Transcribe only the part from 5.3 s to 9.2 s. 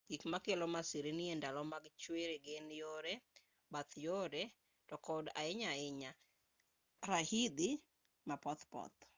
ahinya ahinya raidhi ma pothpoth